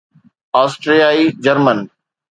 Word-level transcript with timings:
آسٽريائي 0.61 1.23
German 1.43 1.79